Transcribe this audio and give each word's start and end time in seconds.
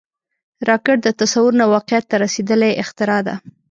راکټ 0.69 0.97
د 1.03 1.07
تصور 1.21 1.51
نه 1.59 1.65
واقعیت 1.73 2.05
ته 2.11 2.15
رسیدلی 2.23 2.71
اختراع 2.81 3.21
ده 3.27 3.35